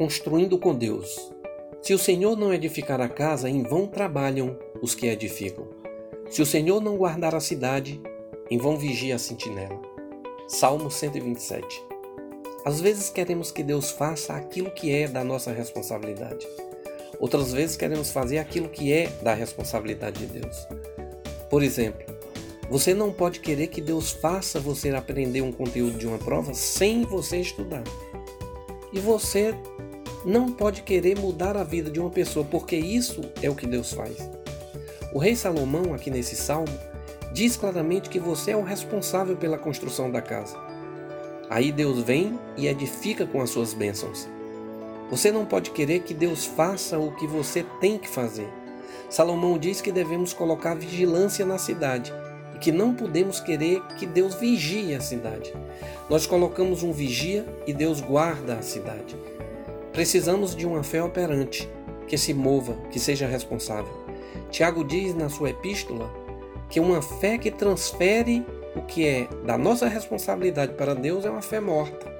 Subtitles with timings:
[0.00, 1.30] construindo com Deus.
[1.82, 5.68] Se o Senhor não edificar a casa, em vão trabalham os que edificam.
[6.30, 8.00] Se o Senhor não guardar a cidade,
[8.50, 9.78] em vão vigia a sentinela.
[10.48, 11.84] Salmo 127.
[12.64, 16.48] Às vezes queremos que Deus faça aquilo que é da nossa responsabilidade.
[17.18, 20.66] Outras vezes queremos fazer aquilo que é da responsabilidade de Deus.
[21.50, 22.06] Por exemplo,
[22.70, 27.02] você não pode querer que Deus faça você aprender um conteúdo de uma prova sem
[27.02, 27.84] você estudar.
[28.92, 29.54] E você
[30.24, 33.92] não pode querer mudar a vida de uma pessoa, porque isso é o que Deus
[33.92, 34.16] faz.
[35.12, 36.72] O rei Salomão, aqui nesse salmo,
[37.32, 40.56] diz claramente que você é o responsável pela construção da casa.
[41.48, 44.28] Aí Deus vem e edifica com as suas bênçãos.
[45.10, 48.48] Você não pode querer que Deus faça o que você tem que fazer.
[49.08, 52.14] Salomão diz que devemos colocar vigilância na cidade
[52.54, 55.52] e que não podemos querer que Deus vigie a cidade.
[56.08, 59.16] Nós colocamos um vigia e Deus guarda a cidade.
[60.00, 61.68] Precisamos de uma fé operante,
[62.08, 63.92] que se mova, que seja responsável.
[64.50, 66.10] Tiago diz na sua epístola
[66.70, 68.42] que uma fé que transfere
[68.74, 72.10] o que é da nossa responsabilidade para Deus é uma fé morta.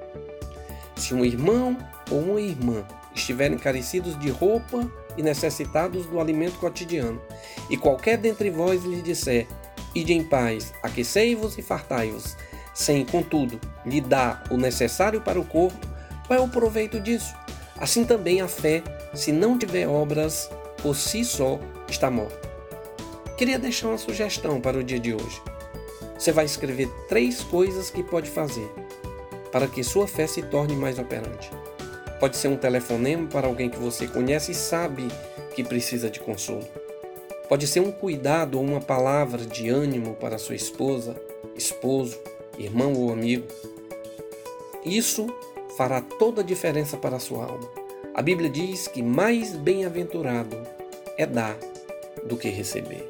[0.95, 1.75] Se um irmão
[2.11, 7.19] ou uma irmã estiverem carecidos de roupa e necessitados do alimento cotidiano,
[7.67, 9.47] e qualquer dentre vós lhe disser:
[9.95, 12.37] Ide em paz, aquecei-vos e fartai-vos,
[12.75, 15.79] sem, contudo, lhe dar o necessário para o corpo,
[16.27, 17.33] qual é o proveito disso?
[17.81, 20.47] Assim também a fé, se não tiver obras,
[20.83, 22.47] por si só está morta.
[23.35, 25.41] Queria deixar uma sugestão para o dia de hoje.
[26.15, 28.69] Você vai escrever três coisas que pode fazer
[29.51, 31.49] para que sua fé se torne mais operante.
[32.19, 35.07] Pode ser um telefonema para alguém que você conhece e sabe
[35.55, 36.67] que precisa de consolo.
[37.49, 41.19] Pode ser um cuidado ou uma palavra de ânimo para sua esposa,
[41.55, 42.19] esposo,
[42.59, 43.47] irmão ou amigo.
[44.85, 45.25] Isso
[45.77, 47.69] fará toda a diferença para a sua alma.
[48.13, 50.57] A Bíblia diz que mais bem-aventurado
[51.17, 51.57] é dar
[52.27, 53.09] do que receber.